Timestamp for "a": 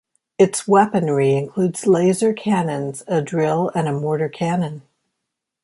3.07-3.21, 3.87-3.93